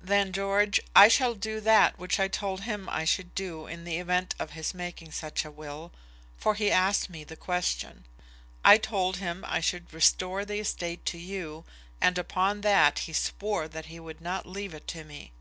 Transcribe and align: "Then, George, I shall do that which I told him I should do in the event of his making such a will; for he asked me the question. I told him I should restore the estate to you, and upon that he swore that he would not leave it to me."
"Then, 0.00 0.32
George, 0.32 0.78
I 0.94 1.08
shall 1.08 1.34
do 1.34 1.58
that 1.58 1.98
which 1.98 2.20
I 2.20 2.28
told 2.28 2.60
him 2.60 2.88
I 2.88 3.04
should 3.04 3.34
do 3.34 3.66
in 3.66 3.82
the 3.82 3.96
event 3.98 4.32
of 4.38 4.50
his 4.52 4.72
making 4.72 5.10
such 5.10 5.44
a 5.44 5.50
will; 5.50 5.90
for 6.38 6.54
he 6.54 6.70
asked 6.70 7.10
me 7.10 7.24
the 7.24 7.34
question. 7.34 8.04
I 8.64 8.78
told 8.78 9.16
him 9.16 9.44
I 9.48 9.58
should 9.58 9.92
restore 9.92 10.44
the 10.44 10.60
estate 10.60 11.04
to 11.06 11.18
you, 11.18 11.64
and 12.00 12.16
upon 12.18 12.60
that 12.60 13.00
he 13.10 13.12
swore 13.12 13.66
that 13.66 13.86
he 13.86 13.98
would 13.98 14.20
not 14.20 14.46
leave 14.46 14.74
it 14.74 14.86
to 14.94 15.02
me." 15.02 15.32